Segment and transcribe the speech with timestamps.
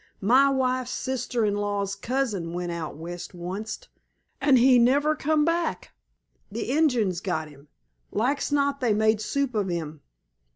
[0.23, 3.87] "My wife's sister in law's cousin went out west onct,
[4.41, 5.91] an' he never come back.
[6.51, 7.67] The Injuns got him.
[8.11, 10.01] Like's not they made soup of him.